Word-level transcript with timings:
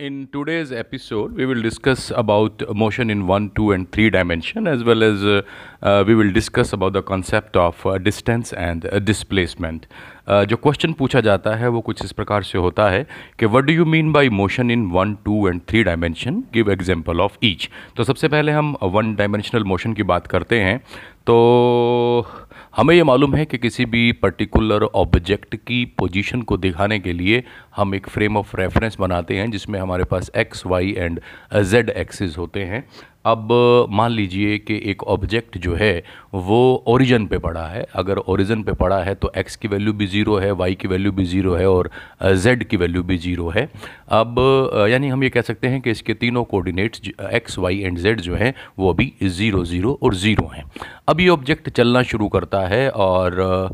In 0.00 0.26
today's 0.32 0.72
episode, 0.72 1.34
we 1.34 1.44
will 1.46 1.60
discuss 1.62 2.10
about 2.10 2.62
motion 2.74 3.10
in 3.10 3.26
one, 3.26 3.50
two, 3.50 3.72
and 3.72 3.92
three 3.92 4.08
dimension, 4.10 4.66
as 4.66 4.82
well 4.82 5.02
as 5.02 5.22
uh, 5.22 5.42
uh, 5.82 6.02
we 6.04 6.14
will 6.14 6.32
discuss 6.32 6.72
about 6.72 6.94
the 6.94 7.02
concept 7.02 7.56
of 7.56 7.84
uh, 7.86 7.98
distance 7.98 8.52
and 8.54 8.86
uh, 8.86 8.98
displacement. 8.98 9.86
Uh, 10.26 10.44
जो 10.46 10.56
question 10.56 10.92
पूछा 10.92 11.20
जाता 11.20 11.54
है 11.56 11.68
वो 11.68 11.80
कुछ 11.80 12.04
इस 12.04 12.12
प्रकार 12.12 12.42
से 12.42 12.58
होता 12.58 12.88
है 12.90 13.06
कि 13.38 13.46
what 13.46 13.64
do 13.64 13.72
you 13.72 13.84
mean 13.84 14.12
by 14.12 14.28
motion 14.30 14.70
in 14.70 14.84
one 14.90 15.14
two 15.24 15.46
and 15.48 15.60
three 15.68 15.82
dimension 15.84 16.42
give 16.54 16.70
example 16.72 17.20
of 17.20 17.38
each 17.44 17.68
तो 17.96 18.04
सबसे 18.04 18.28
पहले 18.28 18.52
हम 18.52 18.76
वन 18.82 19.14
डायमेंशनल 19.14 19.64
मोशन 19.64 19.94
की 19.94 20.02
बात 20.12 20.26
करते 20.26 20.60
हैं 20.60 20.78
तो 21.26 21.34
हमें 22.76 22.94
ये 22.94 23.02
मालूम 23.04 23.34
है 23.34 23.44
कि 23.44 23.58
किसी 23.58 23.84
भी 23.86 24.10
पर्टिकुलर 24.22 24.82
ऑब्जेक्ट 24.84 25.54
की 25.56 25.84
पोजीशन 25.98 26.42
को 26.42 26.56
दिखाने 26.56 26.98
के 26.98 27.12
लिए 27.12 27.42
हम 27.76 27.94
एक 27.94 28.08
फ्रेम 28.08 28.36
ऑफ़ 28.36 28.56
रेफरेंस 28.56 28.96
बनाते 29.00 29.36
हैं, 29.36 29.50
जिसमें 29.50 29.80
हमारे 29.80 30.04
पास 30.04 30.30
X 30.36 30.66
Y 30.66 30.94
and 30.98 31.20
Z 31.54 31.90
axis 31.90 32.38
होते 32.38 32.64
हैं। 32.64 32.84
अब, 33.26 33.48
मान 33.90 34.10
लीजिए 34.10 34.56
कि 34.58 34.80
एक 34.90 35.02
ऑब्जेक्ट 35.04 35.58
जो 35.58 35.74
है, 35.74 36.02
वो 36.34 36.84
ओरिजिन 36.88 37.26
पे 37.26 37.38
पड़ा 37.38 37.66
है। 37.66 37.84
अगर 37.94 38.18
ओरिजिन 38.18 38.62
पे 38.62 38.72
पड़ा 38.72 38.98
है 39.02 39.14
तो 39.14 39.30
एक्स 39.38 39.56
की 39.56 39.68
वैल्यू 39.68 39.92
भी 39.92 40.06
ज़ीरो 40.06 40.36
है 40.36 40.50
वाई 40.52 40.74
की 40.74 40.88
वैल्यू 40.88 41.12
भी 41.12 41.24
ज़ीरो 41.24 41.54
है 41.54 41.68
और 41.70 41.90
जेड 42.22 42.64
की 42.64 42.76
वैल्यू 42.76 43.02
भी 43.02 43.18
ज़ीरो 43.18 43.48
है। 43.48 43.64
अब 44.12 44.40
यानी 44.90 45.08
हम 45.08 45.22
ये 45.24 45.30
कह 45.30 45.40
सकते 45.42 45.68
हैं 45.68 45.80
कि 45.80 45.90
इसके 45.90 46.14
तीनों 46.14 46.44
coordinates 46.44 47.00
X 47.32 47.58
Y 47.58 47.78
and 47.80 47.98
Z 47.98 48.20
जो 48.20 48.34
हैं, 48.34 48.52
वो 48.78 48.90
अभी 48.90 49.12
ज़ीरो 49.22 49.64
ज़ीरो 49.64 49.98
और 50.02 50.14
ज़ीरो 50.14 50.50
हैं। 50.54 50.64
अब 51.08 51.20
ये 51.20 51.28
ऑब्जेक्ट 51.28 51.68
चलना 51.70 52.02
शुरू 52.02 52.28
करता 52.42 52.66
है 52.66 52.88
और 52.90 53.70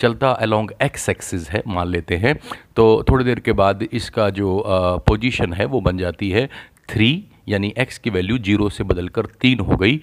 चलता 0.00 0.30
अलोंग 0.30 0.70
एक्स 0.82 1.08
एक्सिस 1.08 1.50
है, 1.50 1.62
मान 1.66 1.88
लेते 1.88 2.16
हैं। 2.16 2.38
तो 2.76 3.04
थोड़ी 3.08 3.24
देर 3.24 3.40
के 3.40 3.52
बाद 3.54 3.82
इसका 3.92 4.30
जो 4.32 4.62
पोजीशन 5.08 5.52
है, 5.52 5.64
वो 5.66 5.80
बन 5.80 5.98
जाती 5.98 6.30
है 6.30 6.48
थ्री 6.90 7.24
यानी 7.48 7.72
x 7.80 7.98
की 7.98 8.10
वैल्यू 8.10 8.36
ज़ीरो 8.38 8.68
से 8.68 8.84
बदलकर 8.84 9.26
तीन 9.40 9.60
हो 9.60 9.76
गई। 9.76 10.00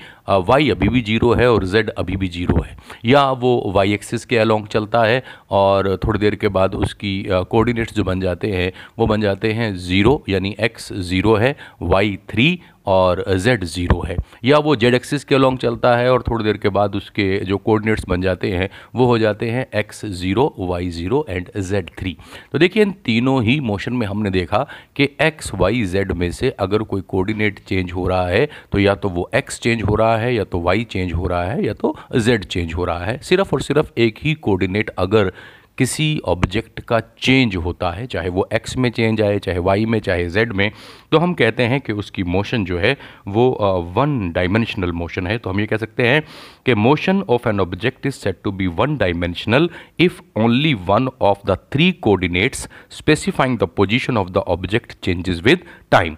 y 0.50 0.70
अभी 0.72 0.88
भी 0.90 1.02
ज़ीरो 1.02 1.34
है 1.34 1.50
और 1.52 1.66
z 1.68 1.90
अभी 1.98 2.16
भी 2.16 2.28
ज़ीरो 2.28 2.62
है। 2.62 2.76
या 3.06 3.24
वो 3.34 3.74
y 3.76 3.86
एक्सिस 3.94 4.26
के 4.26 4.38
अलोंग 4.38 4.68
चलता 4.68 5.04
है 5.04 5.22
और 5.52 5.96
थोड़ी 6.06 6.20
देर 6.20 6.36
के 6.36 6.48
बाद 6.50 6.76
उसकी 6.76 7.14
कोऑर्डिनेट्स 7.28 7.94
जो 7.96 8.04
बन 8.04 8.22
जाते 8.22 8.52
हैं, 8.52 8.72
वो 9.00 9.08
बन 9.08 9.22
जाते 9.22 9.52
हैं 9.54 9.76
ज़ीरो 9.78 10.24
यानी 10.30 10.56
x 10.64 10.92
ज़ीरो 10.94 11.36
है, 11.36 11.56
y 11.84 12.18
थ्री 12.30 12.60
और 12.88 13.24
z 13.38 13.64
ज़ीरो 13.66 14.02
है। 14.02 14.18
या 14.46 14.58
वो 14.60 14.76
z 14.76 14.94
एक्सिस 14.94 15.24
के 15.24 15.36
अलोंग 15.36 15.58
चलता 15.60 15.96
है 15.98 16.12
और 16.12 16.24
थोड़ी 16.24 16.44
देर 16.44 16.58
के 16.58 16.70
बाद 16.70 16.96
उसके 16.96 17.38
जो 17.46 17.58
कोऑर्डिनेट्स 17.58 18.06
बन 18.10 18.22
जाते 18.22 18.52
हैं, 18.52 18.70
वो 18.96 19.06
हो 19.06 19.18
जाते 19.18 19.50
हैं 19.50 19.66
x 19.82 20.06
zero 20.06 20.54
Y 20.60 20.90
zero 20.90 21.26
and 21.30 21.50
z 21.62 21.84
three 22.00 22.16
तो 22.52 22.60
देखिए, 22.60 22.84
इन 22.84 22.92
तीनों 23.06 23.42
ही 23.44 23.60
मोशन 23.62 23.94
में 23.94 24.06
हमने 24.08 24.30
देखा 24.32 24.66
कि 24.96 25.10
x, 25.22 25.52
y, 25.62 25.74
z 25.88 26.12
में 26.14 26.32
से 26.32 26.50
अगर 26.60 26.84
कोई 26.84 27.02
कोऑर्डिनेट 27.04 27.60
चेंज 27.68 27.92
हो 27.92 28.08
रहा 28.08 28.28
है 28.28 28.48
तो 28.72 28.80
या 28.80 28.96
तो 28.96 29.10
वो 29.10 29.30
x 29.36 29.60
चेंज 29.60 29.82
हो 29.82 29.96
रहा 29.96 30.18
है, 30.18 30.34
या 30.36 30.44
तो 30.44 30.64
y 30.68 30.84
चेंज 30.86 31.14
हो 31.14 31.28
रहा 31.28 31.44
है, 31.44 31.66
या 31.66 31.74
तो 31.74 31.96
z 32.16 32.46
चेंज 32.46 32.74
हो 32.74 32.86
रहा 32.86 33.06
है। 33.06 33.18
सिर्फ़ 33.24 33.54
और 33.54 33.62
सिर्फ़ 33.62 33.92
एक 33.98 34.20
ही 34.24 34.34
कोऑर्डिनेट 34.36 34.90
अगर 35.00 35.32
किसी 35.78 36.20
ऑब्जेक्ट 36.26 36.80
का 36.82 37.00
चेंज 37.00 37.56
होता 37.58 37.92
है, 37.92 38.06
चाहे 38.08 38.30
वो 38.30 38.48
एक्स 38.54 38.76
में 38.78 38.90
चेंज 38.92 39.22
आए, 39.22 39.40
चाहे 39.40 39.60
वाई 39.60 39.86
में, 39.86 40.00
चाहे 40.00 40.30
जेड 40.30 40.54
में 40.54 40.72
तो 41.12 41.18
हम 41.20 41.34
कहते 41.34 41.64
हैं 41.64 41.80
कि 41.82 41.94
उसकी 41.94 42.24
मोशन 42.26 42.66
जो 42.66 42.78
है, 42.80 42.96
वो 43.28 43.92
वन 43.96 44.32
डायमेंशनल 44.32 44.92
मोशन 44.94 45.28
है। 45.28 45.38
तो 45.38 45.50
हम 45.50 45.60
ये 45.60 45.66
कह 45.66 45.78
सकते 45.78 46.08
हैं 46.08 46.22
कि 46.66 46.74
motion 46.76 47.22
of 47.30 47.48
an 47.50 47.60
object 47.60 48.06
is 48.06 48.16
set 48.16 48.40
to 48.44 48.52
be 48.52 48.68
one 48.70 48.98
dimensional 48.98 49.70
if 50.00 50.22
only 50.38 50.74
one 50.86 51.10
of 51.22 51.48
the 51.48 51.58
three 51.74 51.92
coordinates 52.02 52.68
specifying 52.98 53.58
the 53.60 53.64
position 53.78 54.18
of 54.18 54.30
the 54.30 54.38
object 54.38 54.94
changes 55.04 55.42
with 55.44 55.64
time 55.92 56.16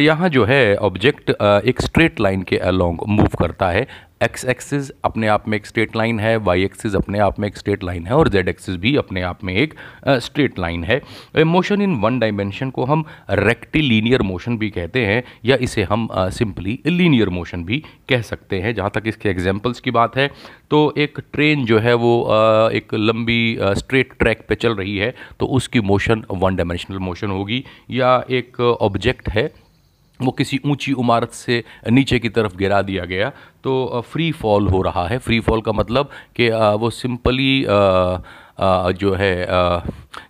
यहाँ 0.00 0.28
जो 0.28 0.44
है 0.44 0.76
ऑब्जेक्ट 0.78 1.30
एक 1.30 1.80
स्ट्रेट 1.82 2.20
लाइन 2.20 2.42
के 2.42 2.56
अलोंग 2.58 2.98
मूव 3.08 3.28
करता 3.38 3.68
है। 3.70 3.86
X 4.24 4.44
axis 4.44 4.90
अपने 5.04 5.26
आप 5.28 5.46
में 5.48 5.56
एक 5.56 5.66
स्ट्रेट 5.66 5.94
लाइन 5.96 6.18
है 6.20 6.36
वाई 6.36 6.62
एक्सिस 6.64 6.94
अपने 6.96 7.18
आप 7.18 7.38
में 7.40 7.46
एक 7.48 7.56
स्ट्रेट 7.56 7.84
लाइन 7.84 8.06
है 8.06 8.12
और 8.12 8.28
जेड 8.28 8.48
एक्सिस 8.48 8.76
भी 8.76 8.94
अपने 8.96 9.22
आप 9.22 9.44
में 9.44 9.52
एक 9.54 9.74
स्ट्रेट 10.22 10.58
लाइन 10.58 10.84
है। 10.84 11.00
मोशन 11.44 11.82
इन 11.82 11.94
वन 12.00 12.18
डायमेंशन 12.18 12.70
को 12.70 12.84
हम 12.84 13.04
रेक्टिलीनियर 13.30 14.22
मोशन 14.22 14.56
भी 14.58 14.70
कहते 14.70 15.04
हैं 15.06 15.22
या 15.44 15.56
इसे 15.60 15.82
हम 15.82 16.08
सिंपली 16.12 16.78
लीनियर 16.86 17.28
मोशन 17.28 17.64
भी 17.64 17.82
कह 18.08 18.22
सकते 18.22 18.60
हैं। 18.60 18.74
जहाँ 18.74 18.90
तक 18.94 19.02
इसके 19.06 19.28
एग्जाम्पल्स 19.28 19.80
की 19.80 19.90
बात 19.90 20.16
है 20.16 20.30
तो 20.70 20.82
एक 20.98 21.20
ट्रेन 21.32 21.64
जो 21.64 21.78
है 21.78 21.94
वो 21.94 22.22
आ, 22.22 22.70
एक 22.70 22.94
लंबी 22.94 23.58
स्ट्रेट 23.78 24.12
ट्रैक 24.18 24.44
पे 24.48 24.54
चल 24.54 24.74
रही 24.74 24.96
है 24.98 25.14
तो 25.40 25.46
उसकी 25.46 25.80
मोशन 25.84 26.24
वन 26.32 26.56
डायमेंशनल 26.56 26.98
मोशन 26.98 27.30
होगी 27.30 27.64
या 27.90 28.22
एक 28.30 28.60
ऑब्जेक्ट 28.60 29.28
है 29.28 29.50
वो 30.20 30.30
किसी 30.30 30.58
ऊँची 30.66 30.92
इमारत 30.92 31.30
से 31.30 31.62
नीचे 31.90 32.18
की 32.18 32.28
तरफ़ 32.28 32.56
गिरा 32.56 32.80
दिया 32.82 33.04
गया 33.04 33.30
तो 33.64 34.02
फ्री 34.06 34.30
फॉल 34.34 34.68
हो 34.68 34.82
रहा 34.82 35.06
है। 35.08 35.18
फ्री 35.18 35.40
फॉल 35.40 35.60
का 35.60 35.72
मतलब 35.74 36.10
कि 36.36 36.50
वो 36.50 36.90
सिंपली 36.92 37.64
जो 38.60 39.12
है 39.14 39.46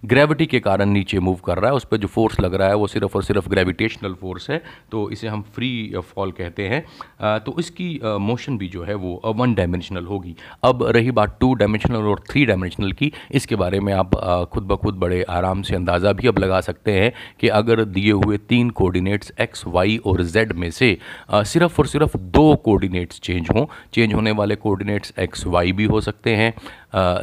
ग्रेविटी 0.04 0.46
के 0.46 0.58
कारण 0.60 0.88
नीचे 0.88 1.18
मूव 1.18 1.36
कर 1.44 1.58
रहा 1.58 1.70
है। 1.70 1.76
उस 1.76 1.84
पर 1.90 1.96
जो 1.96 2.08
फोर्स 2.08 2.40
लग 2.40 2.54
रहा 2.54 2.68
है 2.68 2.74
वो 2.74 2.86
सिर्फ़ 2.86 3.16
और 3.16 3.22
सिर्फ़ 3.24 3.48
ग्रेविटेशनल 3.48 4.14
फोर्स 4.14 4.48
है 4.50 4.62
तो 4.92 5.08
इसे 5.10 5.28
हम 5.28 5.42
फ्री 5.54 5.70
फॉल 6.06 6.30
कहते 6.32 6.66
हैं। 6.68 7.38
तो 7.38 7.54
इसकी 7.58 7.88
मोशन 8.20 8.58
भी 8.58 8.68
जो 8.68 8.82
है 8.84 8.94
वो 8.94 9.20
वन 9.36 9.54
डायमेंशनल 9.54 10.04
होगी। 10.06 10.34
अब 10.64 10.82
रही 10.86 11.10
बात 11.10 11.36
टू 11.40 11.52
डायमेंशनल 11.54 12.08
और 12.08 12.20
थ्री 12.30 12.44
डायमेंशनल 12.46 12.92
की, 12.92 13.12
इसके 13.32 13.56
बारे 13.56 13.80
में 13.80 13.92
आप 13.94 14.14
खुद 14.52 14.64
ब 14.64 14.76
खुद 14.76 14.94
बड़े 14.96 15.22
आराम 15.30 15.62
से 15.62 15.74
अंदाज़ा 15.76 16.12
भी 16.12 16.28
अब 16.28 16.38
लगा 16.38 16.60
सकते 16.60 16.92
हैं 16.92 17.12
कि 17.40 17.48
अगर 17.50 17.84
दिए 17.86 18.12
हुए 18.14 18.38
तीन 18.48 18.70
कोऑर्डिनेट्स 18.72 19.32
एक्स 19.40 19.64
वाई 19.68 19.96
और 20.06 20.22
जेड 20.26 20.52
में 20.52 20.70
से 20.72 20.96
सिर्फ़ 21.32 21.80
और 21.80 21.86
सिर्फ़ 21.86 22.16
दो 22.18 22.54
कोऑर्डिनेट्स 22.56 23.17
चेंज 23.20 23.48
हों। 23.56 23.64
चेंज 23.94 24.14
होने 24.14 24.30
वाले 24.32 24.56
कोऑर्डिनेट्स 24.56 25.12
एक्स 25.18 25.46
वाई 25.46 25.72
भी 25.72 25.84
हो 25.84 26.00
सकते 26.00 26.34
हैं। 26.36 26.52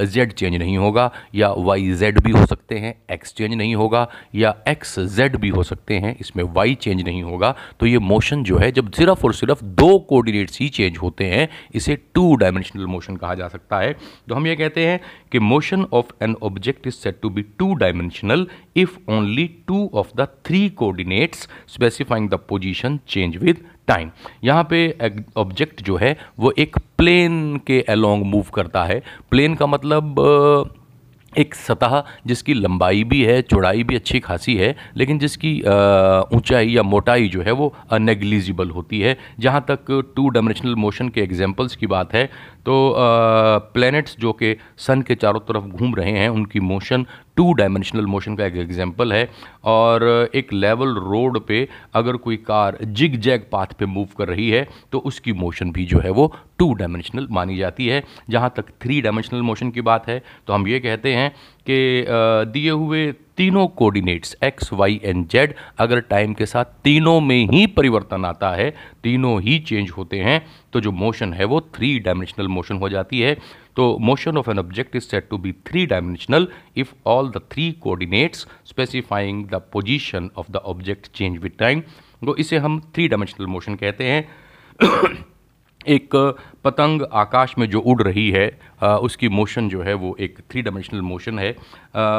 जेड 0.05 0.31
चेंज 0.33 0.55
नहीं 0.55 0.77
होगा 0.77 1.11
या 1.35 1.49
वाई 1.59 1.91
जेड 1.93 2.19
भी 2.23 2.31
हो 2.31 2.45
सकते 2.45 2.77
हैं। 2.79 2.93
एक्स 3.11 3.33
चेंज 3.35 3.53
नहीं 3.53 3.75
होगा 3.75 4.07
या 4.35 4.53
एक्स 4.67 4.97
जेड 5.15 5.35
भी 5.35 5.49
हो 5.49 5.63
सकते 5.63 5.97
हैं। 5.99 6.15
इसमें 6.21 6.43
वाई 6.45 6.75
चेंज 6.75 7.01
नहीं 7.01 7.23
होगा। 7.23 7.53
तो 7.79 7.85
ये 7.85 7.99
मोशन 8.01 8.43
जो 8.43 8.57
है, 8.57 8.71
जब 8.71 8.91
सिर्फ़ 8.91 9.25
और 9.25 9.33
सिर्फ़ 9.33 9.63
दो 9.63 9.97
कोऑर्डिनेट्स 9.99 10.59
ही 10.61 10.69
चेंज 10.69 10.97
होते 10.97 11.25
हैं, 11.25 11.47
इसे 11.75 11.95
टू 12.15 12.35
डायमेंशनल 12.35 12.85
मोशन 12.87 13.15
कहा 13.15 13.35
जा 13.35 13.47
सकता 13.47 13.79
है। 13.79 13.93
तो 14.29 14.35
हम 14.35 14.47
ये 14.47 14.55
कहते 14.55 14.85
हैं 14.87 14.99
कि 15.31 15.39
motion 15.41 15.85
of 15.93 16.11
an 16.23 16.35
object 16.43 16.87
is 16.87 16.95
set 16.95 17.19
to 17.21 17.29
be 17.29 17.41
two 17.59 17.73
dimensional 17.75 18.47
if 18.77 18.97
only 19.09 19.47
two 19.67 19.89
of 19.93 20.11
the 20.17 20.27
three 20.45 20.67
coordinates 20.71 21.47
specifying 21.67 22.29
the 22.29 22.39
position 22.49 22.99
change 23.07 23.37
with 23.37 23.63
time. 23.87 24.09
यहाँ 24.43 24.67
पे 24.69 25.11
ऑब्जेक्ट 25.37 25.81
जो 25.83 25.97
है, 25.97 26.17
वो 26.39 26.53
एक 26.57 26.77
प्लेन 26.97 27.57
के 27.67 27.81
अलोंग 27.89 28.25
मूव 28.25 28.45
करता 28.53 28.83
है। 28.83 29.01
प्लेन 29.31 29.55
का 29.55 29.65
मतलब 29.67 30.73
एक 31.33 31.55
सतह 31.55 32.03
जिसकी 32.27 32.53
लंबाई 32.53 33.03
भी 33.03 33.21
है, 33.23 33.41
चौड़ाई 33.41 33.83
भी 33.83 33.95
अच्छी 33.95 34.19
खासी 34.19 34.55
है, 34.55 34.75
लेकिन 34.97 35.17
जिसकी 35.19 35.51
ऊंचाई 36.35 36.69
या 36.69 36.83
मोटाई 36.83 37.27
जो 37.27 37.41
है, 37.41 37.51
वो 37.51 37.73
अनेग्लिजिबल 37.91 38.69
होती 38.69 38.99
है। 38.99 39.17
जहाँ 39.39 39.65
तक 39.69 39.91
टू 40.15 40.27
डायमेंशनल 40.29 40.75
मोशन 40.75 41.09
के 41.09 41.21
एग्जांपल्स 41.21 41.75
की 41.75 41.87
बात 41.87 42.13
है 42.13 42.29
तो 42.65 42.93
प्लैनेट्स 43.73 44.15
जो 44.19 44.31
कि 44.33 44.55
सन 44.77 45.01
के 45.01 45.15
चारों 45.15 45.39
तरफ़ 45.41 45.65
घूम 45.65 45.95
रहे 45.95 46.11
हैं, 46.11 46.29
उनकी 46.29 46.59
मोशन 46.61 47.05
टू 47.37 47.51
डायमेंशनल 47.53 48.05
मोशन 48.07 48.35
का 48.35 48.45
एक 48.45 48.55
एग्जांपल 48.57 49.13
है। 49.13 49.29
और 49.65 50.03
एक 50.35 50.53
लेवल 50.53 50.93
रोड 51.01 51.39
पे 51.47 51.67
अगर 51.95 52.17
कोई 52.17 52.37
कार 52.47 52.77
जिग 52.83 53.15
जैग 53.19 53.45
पाथ 53.51 53.73
पे 53.79 53.85
मूव 53.87 54.07
कर 54.17 54.27
रही 54.27 54.49
है 54.49 54.67
तो 54.91 54.99
उसकी 55.01 55.33
मोशन 55.35 55.71
भी 55.71 55.85
जो 55.85 55.99
है 55.99 56.09
वो 56.11 56.31
टू 56.59 56.73
डायमेंशनल 56.73 57.27
मानी 57.31 57.57
जाती 57.57 57.87
है। 57.87 58.03
जहाँ 58.29 58.53
तक 58.57 58.69
थ्री 58.81 59.01
डायमेंशनल 59.01 59.41
मोशन 59.41 59.71
की 59.71 59.81
बात 59.83 60.07
है 60.07 60.21
तो 60.47 60.53
हम 60.53 60.67
ये 60.67 60.79
कहते 60.79 61.13
हैं 61.13 61.29
कि 61.69 62.05
दिए 62.51 62.69
हुए 62.71 63.11
तीनों 63.37 63.67
coordinates 63.69 64.35
X 64.43 64.71
Y 64.73 64.99
and 65.03 65.27
Z 65.27 65.53
अगर 65.79 65.99
टाइम 66.01 66.33
के 66.33 66.45
साथ 66.45 66.65
तीनों 66.83 67.19
में 67.21 67.47
ही 67.47 67.65
परिवर्तन 67.69 68.25
आता 68.25 68.51
है, 68.51 68.69
तीनों 69.03 69.41
ही 69.41 69.57
चेंज 69.59 69.91
होते 69.91 70.19
हैं 70.19 70.45
तो 70.73 70.81
जो 70.81 70.91
मोशन 70.93 71.33
है 71.33 71.45
वो 71.45 71.59
थ्री 71.75 71.97
डायमेंशनल 71.99 72.47
मोशन 72.47 72.77
हो 72.77 72.89
जाती 72.89 73.19
है। 73.19 73.37
तो 73.75 73.97
motion 74.01 74.37
of 74.37 74.49
an 74.49 74.59
object 74.59 74.95
is 74.95 75.03
set 75.03 75.27
to 75.29 75.37
be 75.37 75.51
three 75.67 75.85
dimensional 75.85 76.47
if 76.77 76.93
all 77.05 77.29
the 77.29 77.41
three 77.51 77.71
coordinates 77.81 78.47
specifying 78.65 79.45
the 79.45 79.61
position 79.73 80.29
of 80.37 80.51
the 80.51 80.57
object 80.65 81.07
change 81.15 81.37
with 81.37 81.51
time 81.59 81.81
तो 82.21 82.35
इसे 82.37 82.57
हम 82.57 82.79
थ्री 82.95 83.07
डायमेंशनल 83.07 83.47
मोशन 83.47 83.75
कहते 83.75 84.03
हैं। 84.03 84.27
एक 85.87 86.15
पतंग 86.63 87.01
आकाश 87.13 87.53
में 87.57 87.69
जो 87.69 87.79
उड़ 87.79 88.01
रही 88.01 88.29
है 88.31 88.47
आ, 88.83 88.95
उसकी 88.97 89.29
मोशन 89.29 89.67
जो 89.69 89.81
है 89.81 89.93
वो 89.93 90.15
एक 90.19 90.39
थ्री 90.51 90.61
डायमेंशनल 90.61 91.01
मोशन 91.01 91.39
है। 91.39 91.55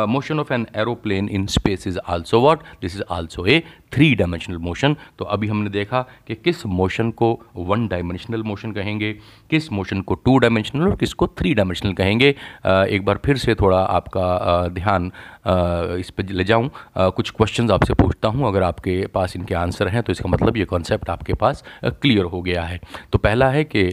Motion 0.09 0.41
of 0.41 0.53
an 0.53 0.67
aeroplane 0.77 1.29
in 1.29 1.47
space 1.47 1.87
is 1.87 1.99
also 2.09 2.41
what 2.41 2.61
this 2.83 2.95
is 2.97 3.03
also 3.11 3.47
a 3.47 3.63
three 3.93 4.15
dimensional 4.15 4.57
motion 4.59 4.97
तो 5.19 5.25
अभी 5.25 5.49
हमने 5.49 5.71
देखा 5.71 6.01
कि 6.29 6.35
किस 6.35 6.65
मोशन 6.67 7.11
को 7.11 7.29
वन 7.57 7.87
डायमेंशनल 7.89 8.43
मोशन 8.43 8.73
कहेंगे 8.73 9.13
किस 9.51 9.71
मोशन 9.73 10.01
को 10.01 10.15
टू 10.15 10.37
डायमेंशनल 10.39 10.89
और 10.89 10.97
किसको 10.97 11.27
थ्री 11.29 11.55
डायमेंशनल 11.55 11.93
कहेंगे। 11.93 12.35
आ, 12.67 12.85
एक 12.85 13.05
बार 13.05 13.19
फिर 13.25 13.37
से 13.37 13.55
थोड़ा 13.55 13.79
आपका 13.79 14.69
ध्यान 14.69 15.11
इस 15.47 16.11
पर 16.11 16.29
ले 16.31 16.45
जाऊँ। 16.45 16.71
कुछ 16.99 17.31
क्वेश्चंस 17.31 17.71
आपसे 17.71 17.95
पूछता 17.95 18.29
हूँ, 18.29 18.47
अगर 18.49 18.63
आपके 18.63 19.07
पास 19.15 19.37
इनके 19.37 19.55
आंसर 19.57 19.89
हैं 19.89 20.03
तो 20.03 20.13
इसका 20.13 20.29
मतलब 20.29 20.57
ये 20.57 20.65
कॉन्सेप्ट 20.67 21.11
आपके 21.11 21.35
पास 21.35 21.63
क्लियर 21.85 22.25
हो 22.25 22.43
गया 22.43 22.63
है। 22.65 22.81
तो 23.13 23.19
पहला 23.19 23.51
है 23.51 23.65
कि 23.67 23.93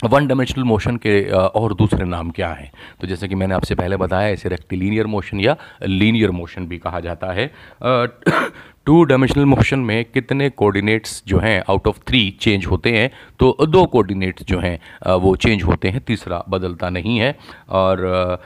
वन 0.00 0.26
डायमेंशनल 0.26 0.64
मोशन 0.64 0.96
के 0.96 1.20
और 1.30 1.74
दूसरे 1.74 2.04
नाम 2.04 2.30
क्या 2.30 2.48
हैं? 2.50 2.70
तो 3.00 3.06
जैसे 3.06 3.28
कि 3.28 3.34
मैंने 3.34 3.54
आपसे 3.54 3.74
पहले 3.74 3.96
बताया, 3.96 4.28
इसे 4.28 4.48
रेक्टिलीनियर 4.48 5.06
मोशन 5.06 5.40
या 5.40 5.56
लीनियर 5.82 6.30
मोशन 6.32 6.66
भी 6.66 6.78
कहा 6.78 7.00
जाता 7.00 7.32
है। 7.32 7.46
टू 8.86 9.02
डायमेंशनल 9.04 9.44
मोशन 9.44 9.78
में 9.78 10.04
कितने 10.04 10.48
कोऑर्डिनेट्स 10.50 11.22
जो 11.26 11.38
हैं 11.38 11.62
आउट 11.70 11.86
ऑफ़ 11.88 11.98
थ्री 12.08 12.20
चेंज 12.40 12.64
होते 12.66 12.90
हैं 12.92 13.10
तो 13.40 13.66
दो 13.66 13.84
कोऑर्डिनेट्स 13.86 14.44
जो 14.44 14.58
हैं 14.60 14.78
वो 15.16 15.34
चेंज 15.36 15.62
होते 15.62 15.88
हैं, 15.88 16.00
तीसरा 16.00 16.42
बदलता 16.48 16.90
नहीं 16.90 17.18
है, 17.18 17.36
और 17.70 18.40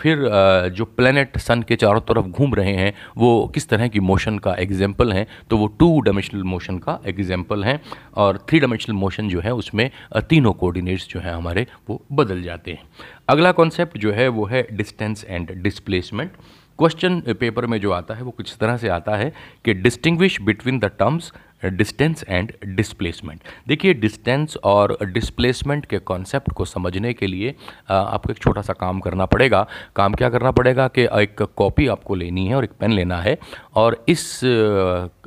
फिर 0.00 0.28
जो 0.76 0.84
प्लेनेट 0.84 1.38
सन 1.38 1.62
के 1.62 1.76
चारों 1.76 2.00
तरफ़ 2.02 2.26
घूम 2.26 2.54
रहे 2.54 2.74
हैं, 2.74 2.92
वो 3.16 3.50
किस 3.54 3.68
तरह 3.68 3.88
की 3.88 4.00
मोशन 4.02 4.38
का 4.38 4.54
एग्ज़ाम्पल 4.58 5.12
हैं 5.12 5.26
तो 5.50 5.56
वो 5.56 5.66
टू 5.80 6.00
डायमेंशनल 6.00 6.42
मोशन 6.44 6.78
का 6.78 6.98
एग्ज़ाम्पल 7.06 7.64
हैं, 7.64 7.80
और 8.16 8.44
थ्री 8.48 8.60
डायमेंशनल 8.60 8.96
मोशन 8.96 9.28
जो 9.28 9.40
है, 9.40 9.54
उसमें 9.54 9.90
तीनों 10.28 10.52
कोऑर्डिनेट्स 10.54 11.08
जो 11.08 11.20
हैं 11.20 11.34
हमारे, 11.34 11.66
वो 11.88 12.02
बदल 12.12 12.42
जाते 12.42 12.70
हैं। 12.70 12.88
अगला 13.28 13.52
कॉन्सेप्ट 13.52 13.98
जो 13.98 14.12
है, 14.12 14.28
वो 14.28 14.46
है 14.46 14.66
distance 14.72 15.24
and 15.28 15.60
displacement 15.62 16.32
question 16.80 17.20
paper 17.40 17.66
में 17.66 17.80
जो 17.80 17.90
आता 17.92 18.14
है, 18.14 18.22
वो 18.22 18.30
कुछ 18.30 18.56
तरह 18.60 18.76
से 18.76 18.88
आता 18.88 19.16
है 19.16 19.32
कि 19.64 19.74
distinguish 19.76 20.40
between 20.42 20.78
the 20.78 20.90
terms 20.98 21.32
distance 21.64 22.24
and 22.28 22.52
displacement 22.66 23.40
देखिए 23.68 23.94
डिस्टेंस 23.94 24.56
और 24.64 24.96
डिस्प्लेसमेंट 25.04 25.86
के 25.86 25.98
कॉन्सेप्ट 26.00 26.52
को 26.52 26.64
समझने 26.64 27.12
के 27.14 27.26
लिए 27.26 27.54
आपको 27.90 28.32
एक 28.32 28.38
छोटा 28.38 28.62
सा 28.62 28.72
काम 28.72 29.00
करना 29.00 29.26
पड़ेगा। 29.26 29.66
काम 29.96 30.14
क्या 30.14 30.28
करना 30.30 30.50
पड़ेगा 30.50 30.86
कि 30.88 31.02
एक 31.14 31.42
कॉपी 31.56 31.86
आपको 31.86 32.14
लेनी 32.14 32.46
है 32.46 32.54
और 32.54 32.64
एक 32.64 32.72
पेन 32.80 32.92
लेना 32.92 33.16
है 33.16 33.36
और 33.74 34.04
इस 34.08 34.24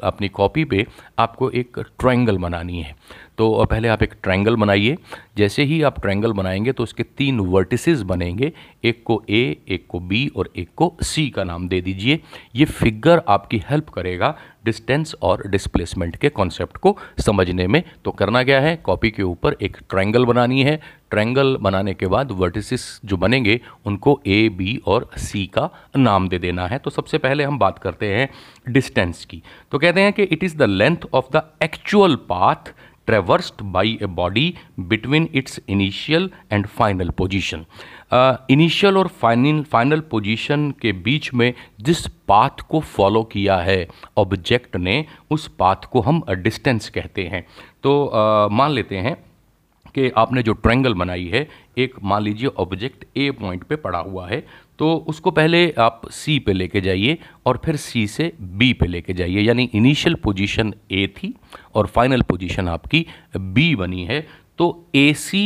अपनी 0.04 0.28
कॉपी 0.30 0.66
पे 0.66 0.86
आपको 1.20 1.50
एक 1.52 1.80
ट्रायंगल 2.00 2.38
बनानी 2.38 2.82
है। 2.82 2.96
तो 3.38 3.66
पहले 3.66 3.88
आप 3.88 4.04
एक 4.04 4.14
ट्रायंगल 4.24 4.56
बनाइए। 4.56 4.98
जैसे 5.38 5.64
ही 5.64 5.82
आप 5.82 6.00
ट्रायंगल 6.02 6.34
बनाएँगे 6.34 6.72
तो 6.72 6.84
उसके 6.84 7.04
तीन 7.04 7.40
वर्टिसेस 7.40 8.02
बनेंगे। 8.02 8.52
एक 8.84 9.04
को 9.06 9.24
ए 9.30 9.58
एक 9.68 9.86
को 9.88 10.00
बी 10.00 10.28
और 10.36 10.50
एक 10.56 10.70
को 10.76 10.96
सी 11.02 11.30
का 11.30 11.44
नाम 11.44 11.68
दे 11.68 11.82
दीजिए। 11.82 12.20
ये 12.56 12.66
फिगर 12.66 13.22
आपकी 13.28 13.62
हेल्प 13.70 13.90
करेगा 13.90 14.38
डिस्टेंस 14.66 15.16
और 15.22 15.48
डिस्प्लेसमेंट 15.48 16.16
के 16.16 16.30
कॉन्सेप्ट 16.30 16.78
को 16.78 16.98
समझने 17.20 17.68
में। 17.68 17.84
तो 18.06 18.12
करना 18.12 18.44
क्या 18.44 18.60
है? 18.62 18.76
कॉपी 18.76 19.12
के 19.12 19.24
ऊपर 19.24 19.56
एक 19.62 19.78
ट्रायंगल 19.90 20.26
बनानी 20.26 20.64
है। 20.64 20.80
ट्रायंगल 21.12 21.58
बनाने 21.62 21.94
के 21.94 22.08
बाद 22.08 22.32
वर्टिसेस 22.32 23.02
जो 23.06 23.18
बनेंगे, 23.18 23.60
उनको 23.86 24.20
ए 24.28 24.50
बी 24.50 24.82
और 24.86 25.10
सी 25.18 25.46
का 25.48 25.70
नाम 25.98 26.30
दे 26.30 26.40
देना 26.40 26.68
है। 26.68 26.78
तो 26.78 26.90
सबसे 26.90 27.18
पहले 27.18 27.44
हम 27.44 27.60
बात 27.60 27.80
करते 27.80 28.14
हैं 28.16 28.30
डिस्टेंस 28.70 29.26
की। 29.26 29.42
तो 29.72 29.80
कहते 29.80 30.02
हैं 30.02 30.14
कि 30.14 30.24
it 30.24 30.44
is 30.44 30.58
the 30.58 30.64
length 30.64 30.98
of 31.14 31.38
the 31.38 31.44
actual 31.64 32.16
path 32.16 32.74
traversed 33.08 33.72
by 33.72 33.98
a 34.02 34.08
body 34.10 34.56
between 34.88 35.30
its 35.34 35.60
initial 35.68 36.30
and 36.50 36.70
final 36.72 37.12
position. 37.14 37.66
Initial 38.52 38.98
और 38.98 39.08
फाइनल 39.22 39.62
फाइनल 39.64 40.00
पोजीशन 40.10 40.70
के 40.82 40.92
बीच 41.06 41.34
में 41.34 41.54
जिस 41.82 42.06
पाथ 42.28 42.62
को 42.70 42.80
फॉलो 42.96 43.24
किया 43.24 43.58
है 43.60 43.88
ऑब्जेक्ट 44.18 44.76
ने 44.78 45.06
उस 45.32 45.48
पाथ 45.60 45.86
को 45.92 46.02
हम 46.02 46.22
डिस्टेंस 46.30 46.90
कहते 46.90 47.26
हैं 47.28 47.46
तो 47.84 47.94
uh, 48.06 48.52
मान 48.52 48.72
लेते 48.72 48.98
हैं 48.98 49.16
कि 49.96 50.10
आपने 50.18 50.44
जो 50.44 50.54
ट्रायंगल 50.54 50.94
बनाई 50.94 51.26
है 51.34 51.48
एक 51.78 51.96
मान 52.04 52.24
लीजिए 52.24 52.50
ऑब्जेक्ट 52.58 53.06
ए 53.18 53.30
पॉइंट 53.32 53.64
पे 53.64 53.76
पड़ा 53.76 54.00
हुआ 54.00 54.28
है 54.28 54.46
तो 54.84 54.94
उसको 55.08 55.32
पहले 55.32 55.60
आप 55.80 56.02
सी 56.12 56.38
पे 56.40 56.54
लेके 56.54 56.80
जाइए 56.82 57.18
और 57.46 57.60
फिर 57.66 57.76
सी 57.76 58.06
से 58.08 58.32
बी 58.42 58.72
पे 58.74 58.88
लेके 58.88 59.14
जाइए, 59.14 59.42
यानी 59.42 59.70
इनिशियल 59.74 60.16
पोजीशन 60.16 60.74
ए 60.92 61.06
थी 61.18 61.34
और 61.76 61.88
फाइनल 61.88 62.22
पोजीशन 62.22 62.68
आपकी 62.68 63.06
बी 63.38 63.76
बनी 63.76 64.04
है। 64.06 64.20
तो 64.58 64.68
A 64.96 65.14
C 65.14 65.44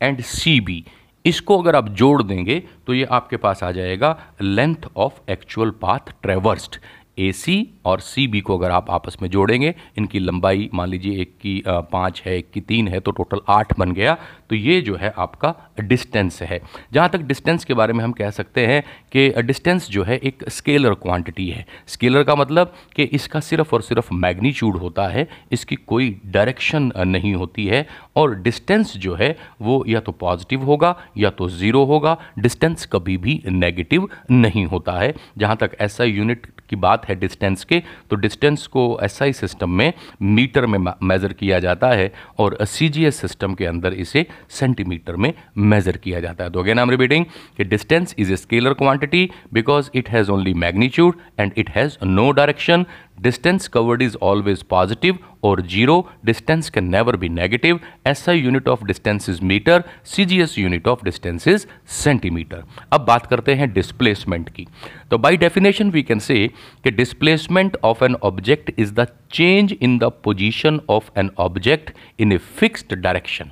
and 0.00 0.20
C 0.22 0.58
B 0.60 0.84
इसको 1.24 1.58
अगर 1.62 1.76
आप 1.76 1.88
जोड़ 1.90 2.22
देंगे 2.22 2.58
तो 2.86 2.94
ये 2.94 3.04
आपके 3.12 3.36
पास 3.36 3.62
आ 3.62 3.70
जाएगा 3.70 4.16
length 4.42 4.88
of 4.96 5.20
actual 5.30 5.70
path 5.82 6.12
traversed 6.22 6.76
A 7.18 7.30
C 7.32 7.56
और 7.84 8.00
सी 8.00 8.26
बी 8.26 8.40
को 8.40 8.56
अगर 8.58 8.70
आप 8.70 8.90
आपस 8.90 9.16
में 9.22 9.28
जोड़ेंगे, 9.30 9.74
इनकी 9.98 10.18
लंबाई 10.18 10.68
मान 10.74 10.88
लीजिए 10.88 11.20
एक 11.20 11.34
की 11.36 11.62
पाँच 11.66 12.22
है, 12.26 12.36
एक 12.38 12.50
की 12.50 12.60
तीन 12.60 12.88
है 12.88 13.00
तो 13.00 13.10
टोटल 13.10 13.40
आठ 13.48 13.78
बन 13.78 13.92
गया। 13.92 14.16
तो 14.50 14.56
ये 14.56 14.80
जो 14.80 14.96
है 14.96 15.12
आपका 15.18 15.54
डिस्टेंस 15.80 16.40
है। 16.42 16.60
जहाँ 16.92 17.08
तक 17.08 17.20
डिस्टेंस 17.22 17.64
के 17.64 17.74
बारे 17.74 17.92
में 17.92 18.02
हम 18.04 18.12
कह 18.12 18.30
सकते 18.30 18.66
हैं 18.66 18.82
कि 19.12 19.42
डिस्टेंस 19.42 19.88
जो 19.90 20.02
है 20.04 20.16
एक 20.18 20.44
स्केलर 20.48 20.94
क्वांटिटी 20.94 21.48
है। 21.50 21.64
स्केलर 21.86 22.24
का 22.24 22.34
मतलब 22.34 22.72
कि 22.96 23.02
इसका 23.04 23.40
सिर्फ़ 23.40 23.74
और 23.74 23.82
सिर्फ़ 23.82 24.12
मैग्नीट्यूड 24.14 24.76
होता 24.76 25.06
है, 25.08 25.28
इसकी 25.52 25.76
कोई 25.76 26.10
डायरेक्शन 26.26 26.90
नहीं 26.98 27.34
होती 27.34 27.66
है 27.66 27.86
और 28.16 28.34
डिस्टेंस 28.42 28.96
जो 28.96 29.14
है 29.14 29.36
वो 29.62 29.84
या 29.88 30.00
तो 30.00 30.12
पॉजिटिव 30.14 30.62
होगा 30.62 30.96
या 31.18 31.30
तो 31.30 31.48
ज़ीरो 31.50 31.84
होगा। 31.84 32.16
डिस्टेंस 32.38 32.86
कभी 32.86 33.16
भी 33.16 33.42
नेगेटिव 33.46 34.08
नहीं 34.30 34.64
होता 34.66 34.92
है। 34.92 35.14
जहाँ 35.38 35.56
तक 35.56 35.76
ऐसा 35.80 36.04
यूनिट 36.04 36.46
की 36.70 36.76
बात 36.78 37.01
है 37.08 37.14
डिस्टेंस 37.20 37.64
के 37.64 37.82
तो 38.10 38.16
डिस्टेंस 38.16 38.66
को 38.66 38.84
एसआई 39.02 39.32
सिस्टम 39.32 39.70
में 39.70 39.92
मीटर 40.22 40.66
में 40.66 40.78
मेज़र 41.02 41.32
किया 41.32 41.58
जाता 41.60 41.88
है 41.88 42.10
और 42.38 42.56
सीजीएस 42.64 43.20
सिस्टम 43.20 43.54
के 43.54 43.66
अंदर 43.66 43.92
इसे 43.94 44.26
सेंटीमीटर 44.50 45.16
में 45.16 45.32
मेज़र 45.58 45.96
किया 45.96 46.20
जाता 46.20 46.44
है। 46.44 46.50
तो 46.50 46.60
अगेन 46.60 46.78
आई 46.78 46.82
एम 46.82 46.90
रिपीटिंग 46.90 47.24
कि 47.56 47.64
distance 47.64 48.14
is 48.18 48.32
a 48.32 48.36
scalar 48.36 48.74
quantity 48.74 49.28
because 49.52 49.90
it 49.94 50.08
has 50.08 50.30
only 50.30 50.54
magnitude 50.56 51.16
and 51.40 51.52
it 51.56 51.70
has 51.70 51.96
no 52.04 52.30
direction 52.30 52.86
distance 53.18 53.68
covered 53.68 54.02
is 54.02 54.16
always 54.22 54.62
positive 54.70 55.18
और 55.44 55.60
zero 55.62 55.96
distance 56.26 56.70
can 56.70 56.84
never 56.90 57.16
be 57.16 57.28
negative 57.28 57.80
S 58.06 58.28
I 58.28 58.38
unit 58.38 58.68
of 58.68 58.84
distance 58.84 59.28
is 59.28 59.42
metre 59.44 59.84
C 60.04 60.24
G 60.24 60.40
S 60.42 60.58
unit 60.58 60.88
of 60.88 61.04
distance 61.04 61.48
is 61.48 61.66
centimetre 61.94 62.64
अब 62.92 63.04
बात 63.06 63.26
करते 63.26 63.54
हैं 63.54 63.72
displacement 63.72 64.48
की। 64.48 64.66
तो 65.10 65.18
by 65.18 65.36
definition 65.36 65.90
we 65.90 66.02
can 66.02 66.18
say 66.18 66.46
कि 66.84 66.90
displacement 66.90 67.76
of 67.84 68.04
an 68.04 68.14
object 68.22 68.72
is 68.78 68.92
the 68.94 69.06
change 69.32 69.76
in 69.80 69.98
the 69.98 70.12
position 70.24 70.80
of 70.90 71.10
an 71.18 71.30
object 71.38 71.90
in 72.20 72.32
a 72.32 72.38
fixed 72.58 72.94
direction 72.94 73.50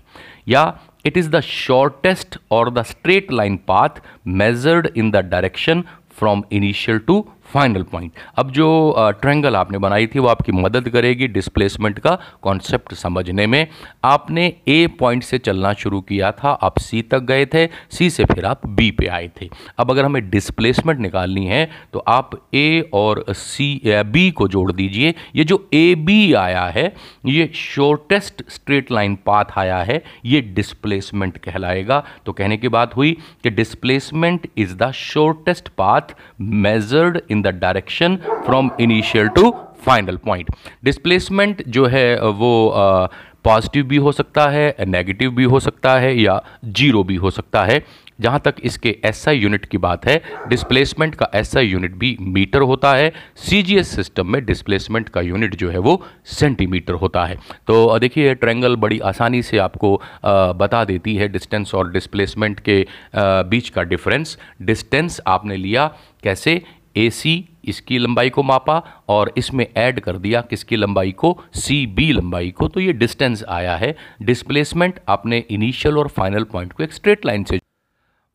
या 0.48 0.64
it 1.06 1.16
is 1.16 1.30
the 1.30 1.40
shortest 1.40 2.38
और 2.52 2.70
the 2.70 2.82
straight 2.82 3.32
line 3.32 3.56
path 3.68 4.00
measured 4.26 4.88
in 4.96 5.10
the 5.10 5.24
direction 5.26 5.84
from 6.18 6.42
initial 6.52 6.98
to 6.98 7.24
final 7.50 7.82
point. 7.82 8.12
अब 8.38 8.50
जो 8.52 8.94
triangle 9.20 9.56
आपने 9.56 9.78
बनाई 9.78 10.06
थी 10.06 10.18
वो 10.18 10.28
आपकी 10.28 10.52
मदद 10.54 10.88
करेगी 10.88 11.28
डिस्प्लेसमेंट 11.28 11.98
का 11.98 12.18
कॉन्सेप्ट 12.42 12.94
समझने 12.94 13.46
में। 13.46 13.66
आपने 14.04 14.46
ए 14.68 14.86
पॉइंट 14.98 15.22
से 15.22 15.38
चलना 15.40 15.72
शुरू 15.74 16.00
किया 16.02 16.30
था, 16.32 16.50
आप 16.52 16.78
सी 16.78 17.02
तक 17.04 17.22
गए 17.22 17.46
थे 17.46 17.66
सी 17.90 18.10
से 18.10 18.24
फिर 18.24 18.44
आप 18.46 18.66
बी 18.68 18.90
पे 18.90 19.06
आए 19.08 19.30
थे। 19.40 19.48
अब 19.78 19.90
अगर 19.90 20.04
हमें 20.04 20.28
डिस्प्लेसमेंट 20.30 21.00
निकालनी 21.00 21.46
है 21.46 21.68
तो 21.92 22.04
आप 22.08 22.30
ए 22.54 22.90
और 22.94 23.24
सी 23.30 23.80
बी 23.86 24.30
को 24.32 24.48
जोड़ 24.48 24.70
दीजिए। 24.72 25.14
ये 25.36 25.44
जो 25.44 25.68
ए 25.74 25.94
बी 25.96 26.32
आया 26.34 26.64
है, 26.66 26.92
ये 27.26 27.50
शॉर्टेस्ट 27.54 28.42
स्ट्रेट 28.50 28.90
लाइन 28.92 29.14
पाथ 29.26 29.58
आया 29.58 29.78
है, 29.80 30.02
ये 30.24 30.40
डिस्प्लेसमेंट 30.40 31.38
कहलाएगा। 31.38 32.02
तो 32.26 32.32
कहने 32.32 32.56
की 32.56 32.68
बात 32.70 32.96
हुई 32.96 33.16
कि 33.42 33.50
displacement 33.50 34.48
is 34.56 34.74
the 34.76 34.90
shortest 34.92 35.68
path 35.78 36.14
measured 36.40 37.20
in 37.30 37.39
the 37.42 37.54
direction 37.60 38.16
from 38.46 38.70
initial 38.80 39.28
to 39.30 39.54
final 39.86 40.16
point. 40.16 40.50
Displacement 40.84 41.62
जो 41.68 41.86
है, 41.86 42.20
वो 42.20 43.08
पॉजिटिव 43.44 43.84
भी 43.86 43.96
हो 43.96 44.12
सकता 44.12 44.46
है, 44.48 44.74
नेगेटिव 44.86 45.30
भी 45.30 45.44
हो 45.44 45.60
सकता 45.60 45.98
है 45.98 46.16
या 46.20 46.40
ज़ीरो 46.66 47.02
भी 47.04 47.14
हो 47.16 47.30
सकता 47.30 47.64
है। 47.64 47.82
जहाँ 48.20 48.40
तक 48.44 48.54
इसके 48.64 48.96
एसआई 49.04 49.38
यूनिट 49.38 49.64
की 49.64 49.78
बात 49.78 50.06
है, 50.06 50.20
डिस्प्लेसमेंट 50.48 51.14
का 51.14 51.28
एसआई 51.34 51.66
यूनिट 51.66 51.94
भी 51.98 52.16
मीटर 52.20 52.60
होता 52.62 52.92
है। 52.94 53.12
सीजीएस 53.44 53.94
सिस्टम 53.96 54.26
में 54.26 54.44
डिस्प्लेसमेंट 54.46 55.08
का 55.08 55.20
यूनिट 55.20 55.54
जो 55.54 55.70
है, 55.70 55.78
वो 55.78 56.02
सेंटीमीटर 56.30 56.94
होता 56.94 57.24
है। 57.24 57.36
तो 57.66 57.98
देखिए 57.98 58.34
ट्रैंगल 58.34 58.76
बड़ी 58.76 58.98
आसानी 59.00 59.42
से 59.42 59.58
आपको 59.58 59.94
बता 60.24 60.84
देती 60.84 61.14
है 61.16 61.28
डिस्टेंस 61.28 61.74
और 61.74 61.90
डिस्प्लेसमेंट 61.92 62.60
के 62.60 62.84
बीच 63.16 63.68
का 63.68 63.82
डिफरेंस। 63.84 64.36
डिस्टेंस 64.62 65.20
आपने 65.26 65.56
लिया 65.56 65.86
कैसे? 66.22 66.62
ए 66.96 67.08
सी 67.10 67.44
इसकी 67.64 67.98
लंबाई 67.98 68.30
को 68.30 68.42
मापा 68.42 68.82
और 69.08 69.32
इसमें 69.36 69.66
ऐड 69.76 70.00
कर 70.00 70.16
दिया 70.18 70.40
किसकी 70.40 70.76
लंबाई 70.76 71.12
को? 71.12 71.38
सी 71.54 71.86
बी 71.86 72.10
लंबाई 72.12 72.50
को। 72.50 72.68
तो 72.68 72.80
ये 72.80 72.92
डिस्टेंस 72.94 73.44
आया 73.48 73.76
है। 73.76 73.94
डिस्प्लेसमेंट 74.22 75.00
आपने 75.08 75.44
इनिशियल 75.50 75.98
और 75.98 76.08
फाइनल 76.10 76.44
पॉइंट 76.44 76.72
को 76.72 76.82
एक 76.82 76.92
स्ट्रेट 76.92 77.26
लाइन 77.26 77.44
से 77.44 77.60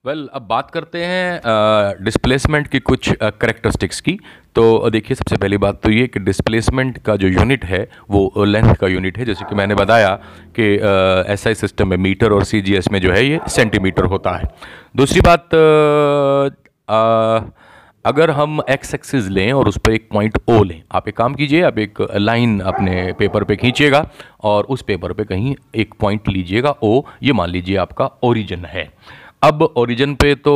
वेल 0.06 0.18
well, 0.18 0.34
अब 0.36 0.42
बात 0.42 0.70
करते 0.72 1.04
हैं 1.06 1.42
डिस्प्लेसमेंट 2.04 2.68
की 2.68 2.80
कुछ 2.82 3.10
करेक्टरिस्टिक्स 3.14 4.02
की। 4.02 4.18
तो 4.56 4.90
देखिए 4.90 5.16
सबसे 5.16 5.38
पहली 5.38 5.58
बात 5.58 5.82
तो 5.84 5.90
ये 5.92 6.06
कि 6.08 6.20
डिस्प्लेसमेंट 6.20 6.98
का 7.06 7.16
जो 7.16 7.28
यूनिट 7.28 7.66
है 7.66 7.80
वो 8.10 8.44
लेंथ 8.46 8.74
का 8.76 8.88
यूनिट 8.88 9.18
है। 9.18 9.26
जैसे 9.26 9.46
कि 9.46 9.56
मैंने 9.56 9.76
बताया 9.76 10.14
कि 10.60 10.72
एस 11.34 11.48
आई 11.48 11.56
सिस्टम 11.56 11.88
में 11.88 11.98
मीटर 11.98 12.34
और 12.34 12.44
सी 12.44 12.62
जी 12.62 12.76
एस 12.76 12.92
में 12.92 13.00
जो 13.02 13.12
है 13.12 13.26
ये 13.26 13.40
सेंटीमीटर 13.50 14.06
होता 14.06 14.38
है। 14.38 14.44
दूसरी 14.96 15.22
बात 15.22 15.56
आ, 16.86 17.64
अगर 18.06 18.32
हम 18.32 18.60
एक्स 18.70 18.94
एक्सिस 18.94 19.28
लें 19.28 19.52
और 19.54 19.68
उस 19.68 19.78
पर 19.78 19.92
एक 19.92 20.08
पॉइंट 20.12 20.38
ओ 20.50 20.64
लें, 20.64 20.82
आप 20.92 21.08
एक 21.08 21.16
काम 21.18 21.36
कीजिए, 21.36 21.62
आप 21.62 21.78
एक 21.80 22.02
लाइन 22.16 22.60
अपने 22.62 23.14
पेपर 23.20 23.44
पे 23.44 23.56
खींचिएगा 23.56 24.06
और 24.44 24.66
उस 24.66 24.82
पेपर 24.82 25.14
पे 25.14 25.24
कहीं 25.24 25.56
एक 25.76 25.94
पॉइंट 26.00 26.28
लीजिएगा 26.30 26.76
ओ 26.84 27.02
ये 27.24 27.34
मान 27.34 27.50
लीजिए 27.50 27.78
आपका 27.78 28.10
ओरिजिन 28.24 28.66
है। 28.66 28.90
अब 29.44 29.62
ओरिजिन 29.78 30.14
पे 30.16 30.34
तो 30.38 30.54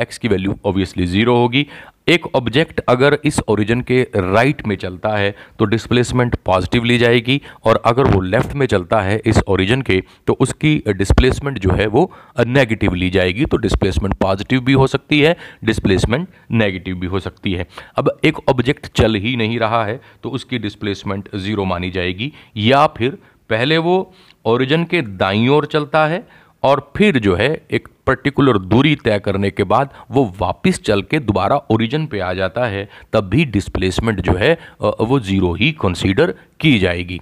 एक्स 0.00 0.18
की 0.18 0.28
वैल्यू 0.28 0.56
ऑब्वियसली 0.66 1.06
ज़ीरो 1.06 1.36
होगी। 1.36 1.66
एक 2.08 2.26
ऑब्जेक्ट 2.36 2.80
अगर 2.88 3.16
इस 3.24 3.40
ओरिजिन 3.48 3.80
के 3.80 4.00
राइट 4.16 4.66
में 4.66 4.74
चलता 4.76 5.08
है 5.16 5.34
तो 5.58 5.64
डिस्प्लेसमेंट 5.64 6.36
पॉजिटिव 6.46 6.84
ली 6.84 6.96
जाएगी, 6.98 7.40
और 7.64 7.82
अगर 7.86 8.04
वो 8.04 8.20
लेफ़्ट 8.20 8.54
में 8.54 8.66
चलता 8.66 9.00
है 9.00 9.20
इस 9.26 9.40
ओरिजिन 9.48 9.82
के 9.82 10.00
तो 10.26 10.36
उसकी 10.40 10.74
डिस्प्लेसमेंट 10.88 11.58
जो 11.58 11.70
है 11.70 11.86
वो 11.86 12.10
नेगेटिव 12.38 12.94
ली 12.94 13.10
जाएगी 13.10 13.44
तो 13.44 13.56
डिस्प्लेसमेंट 13.56 14.14
पॉजिटिव 14.14 14.60
भी 14.60 14.72
हो 14.72 14.86
सकती 14.86 15.20
है 15.20 15.36
डिस्प्लेसमेंट 15.64 16.28
नेगेटिव 16.50 16.96
भी 16.96 17.06
हो 17.06 17.20
सकती 17.20 17.52
है। 17.52 17.66
अब 17.96 18.10
एक 18.24 18.38
ऑब्जेक्ट 18.48 18.86
चल 18.92 19.14
ही 19.16 19.36
नहीं 19.36 19.58
रहा 19.58 19.84
है 19.84 20.00
तो 20.22 20.30
उसकी 20.30 20.58
डिस्प्लेसमेंट 20.58 21.28
ज़ीरो 21.36 21.64
मानी 21.64 21.90
जाएगी, 21.90 22.32
या 22.56 22.86
फिर 22.86 23.18
पहले 23.50 23.78
वो 23.78 24.14
ओरिजिन 24.44 24.84
के 24.84 25.02
दाई 25.02 25.48
ओर 25.48 25.66
चलता 25.66 26.06
है 26.06 26.26
और 26.62 26.90
फिर 26.96 27.18
जो 27.18 27.34
है, 27.34 27.50
एक 27.70 27.88
पर्टिकुलर 28.06 28.58
दूरी 28.58 28.94
तय 28.96 29.18
करने 29.18 29.50
के 29.50 29.64
बाद 29.64 29.90
वो 30.10 30.24
वापस 30.38 30.80
चल 30.80 31.02
के 31.02 31.18
दोबारा 31.20 31.56
ओरिजिन 31.70 32.06
पे 32.06 32.20
आ 32.20 32.32
जाता 32.34 32.66
है 32.66 32.88
तब 33.12 33.28
भी 33.28 33.44
डिस्प्लेसमेंट 33.46 34.20
जो 34.20 34.34
है 34.34 34.52
वो 34.80 35.20
ज़ीरो 35.20 35.52
ही 35.54 35.70
कंसीडर 35.80 36.34
की 36.60 36.78
जाएगी। 36.78 37.20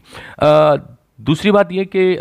दूसरी 1.20 1.50
बात 1.50 1.72
यह 1.72 1.86
कि 1.96 2.14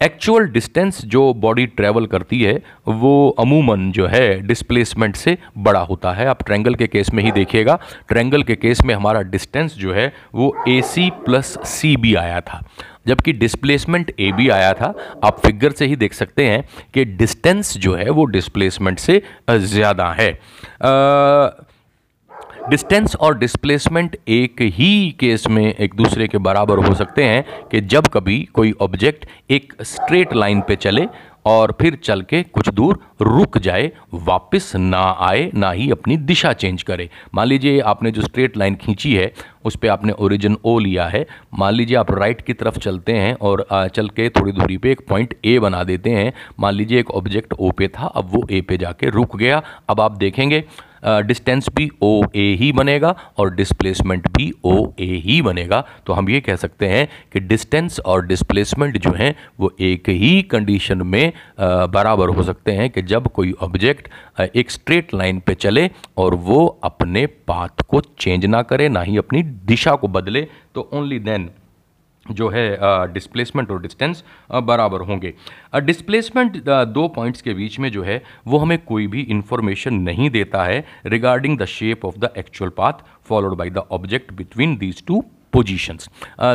एक्चुअल 0.00 0.46
डिस्टेंस 0.46 1.00
जो 1.04 1.32
बॉडी 1.34 1.66
ट्रैवल 1.66 2.06
करती 2.06 2.42
है, 2.42 2.54
वो 2.88 3.28
अमूमन 3.38 3.90
जो 3.92 4.06
है 4.06 4.40
डिस्प्लेसमेंट 4.40 5.16
से 5.16 5.36
बड़ा 5.58 5.80
होता 5.80 6.12
है। 6.12 6.26
आप 6.26 6.42
ट्रैंगल 6.42 6.74
के 6.74 6.86
केस 6.86 7.12
में 7.14 7.22
ही 7.22 7.32
देखिएगा। 7.32 7.78
ट्रैंगल 8.08 8.42
के 8.42 8.54
केस 8.56 8.82
में 8.84 8.94
हमारा 8.94 9.22
डिस्टेंस 9.22 9.74
जो 9.74 9.92
है, 9.92 10.12
वो 10.34 10.56
A 10.68 10.80
C 10.82 11.10
plus 11.24 11.58
C 11.64 11.96
B 11.96 12.14
आया 12.14 12.40
था। 12.40 12.62
जबकि 13.06 13.32
डिस्प्लेसमेंट 13.32 14.12
ए 14.20 14.30
बी 14.32 14.48
आया 14.48 14.72
था, 14.72 14.94
आप 15.24 15.40
फिगर 15.40 15.72
से 15.72 15.86
ही 15.86 15.96
देख 15.96 16.12
सकते 16.12 16.46
हैं 16.46 16.64
कि 16.94 17.04
डिस्टेंस 17.04 17.76
जो 17.78 17.94
है, 17.94 18.10
वो 18.10 18.24
डिस्प्लेसमेंट 18.24 18.98
से 18.98 19.22
ज़्यादा 19.50 20.08
है। 20.10 20.32
डिस्टेंस 22.70 23.14
और 23.16 23.36
डिस्प्लेसमेंट 23.38 24.16
एक 24.28 24.60
ही 24.62 25.10
केस 25.20 25.46
में 25.46 25.64
एक 25.64 25.94
दूसरे 25.94 26.28
के 26.28 26.38
बराबर 26.38 26.78
हो 26.78 26.94
सकते 26.94 27.24
हैं 27.24 27.68
कि 27.70 27.80
जब 27.80 28.06
कभी 28.06 28.42
कोई 28.54 28.72
ऑब्जेक्ट 28.80 29.26
एक 29.50 29.72
स्ट्रेट 29.82 30.34
लाइन 30.34 30.60
पे 30.60 30.76
चले 30.76 31.06
और 31.46 31.76
फिर 31.80 31.98
चल 32.04 32.22
के 32.22 32.42
कुछ 32.42 32.68
दूर 32.68 32.98
रुक 33.22 33.58
जाए, 33.58 33.90
वापस 34.14 34.72
ना 34.76 35.02
आए, 35.20 35.50
ना 35.54 35.70
ही 35.70 35.90
अपनी 35.90 36.16
दिशा 36.16 36.52
चेंज 36.52 36.82
करे। 36.82 37.08
मान 37.34 37.46
लीजिए 37.46 37.80
आपने 37.82 38.10
जो 38.10 38.22
स्ट्रेट 38.22 38.56
लाइन 38.56 38.74
खींची 38.74 39.14
है, 39.14 39.32
उस 39.64 39.76
पर 39.76 39.88
आपने 39.88 40.12
ओरिजिन 40.12 40.56
ओ 40.64 40.78
लिया 40.78 41.06
है। 41.06 41.24
मान 41.58 41.74
लीजिए 41.74 41.96
आप 41.96 42.10
राइट 42.10 42.40
की 42.40 42.52
तरफ़ 42.52 42.78
चलते 42.78 43.12
हैं 43.12 43.34
और 43.34 43.66
चल 43.94 44.08
के 44.08 44.28
थोड़ी 44.30 44.52
दूरी 44.52 44.76
पे 44.76 44.92
एक 44.92 45.06
पॉइंट 45.08 45.34
ए 45.44 45.58
बना 45.58 45.84
देते 45.84 46.10
हैं। 46.10 46.32
मान 46.60 46.74
लीजिए 46.74 47.00
एक 47.00 47.10
ऑब्जेक्ट 47.10 47.52
ओ 47.52 47.70
पे 47.70 47.88
था, 47.88 48.06
अब 48.06 48.30
वो 48.34 48.46
ए 48.50 48.60
पे 48.60 48.76
जाके 48.76 49.10
रुक 49.10 49.36
गया। 49.36 49.62
अब 49.88 50.00
आप 50.00 50.16
देखेंगे 50.16 50.64
डिस्टेंस 51.06 51.68
भी 51.74 51.88
ओ 52.02 52.22
ए 52.36 52.44
ही 52.60 52.70
बनेगा 52.72 53.14
और 53.38 53.54
डिस्प्लेसमेंट 53.54 54.28
भी 54.36 54.50
ओ 54.64 54.76
ए 55.00 55.06
ही 55.24 55.40
बनेगा। 55.42 55.82
तो 56.06 56.12
हम 56.12 56.28
ये 56.30 56.40
कह 56.40 56.56
सकते 56.56 56.88
हैं 56.88 57.08
कि 57.32 57.40
डिस्टेंस 57.40 58.00
और 58.00 58.26
डिस्प्लेसमेंट 58.26 58.98
जो 58.98 59.12
हैं, 59.12 59.34
वो 59.60 59.72
एक 59.80 60.08
ही 60.08 60.42
कंडीशन 60.42 61.02
में 61.04 61.32
बराबर 61.60 62.28
हो 62.28 62.42
सकते 62.42 62.72
हैं 62.72 62.88
कि 62.90 63.02
जब 63.04 63.28
कोई 63.28 63.52
ऑब्जेक्ट 63.62 64.08
एक 64.56 64.70
स्ट्रेट 64.70 65.14
लाइन 65.14 65.40
पे 65.40 65.54
चले 65.56 65.88
और 66.16 66.34
वो 66.34 66.66
अपने 66.84 67.26
पाथ 67.26 67.82
को 67.88 68.00
चेंज 68.00 68.46
ना 68.46 68.62
करे, 68.62 68.88
ना 68.88 69.00
ही 69.00 69.16
अपनी 69.16 69.42
दिशा 69.42 69.94
को 69.94 70.08
बदले 70.08 70.46
तो 70.74 70.88
ओनली 70.92 71.18
देन 71.20 71.50
जो 72.30 72.48
है 72.48 72.66
डिस्प्लेसमेंट 73.12 73.70
और 73.70 73.80
डिस्टेंस 73.82 74.22
बराबर 74.64 75.00
होंगे। 75.00 75.32
डिस्प्लेसमेंट 75.76 76.56
दो 76.66 77.06
पॉइंट्स 77.08 77.42
के 77.42 77.54
बीच 77.54 77.78
में 77.78 77.90
जो 77.92 78.02
है, 78.02 78.22
वो 78.46 78.58
हमें 78.58 78.78
कोई 78.84 79.06
भी 79.06 79.20
इंफॉर्मेशन 79.22 79.94
नहीं 79.94 80.30
देता 80.30 80.64
है 80.64 80.84
regarding 81.06 81.58
the 81.58 81.64
shape 81.68 82.04
of 82.04 82.18
the 82.18 82.32
actual 82.38 82.70
path 82.76 83.04
followed 83.28 83.56
by 83.56 83.70
the 83.70 83.86
object 83.90 84.32
between 84.32 84.76
these 84.76 85.04
two 85.06 85.24
positions 85.54 86.08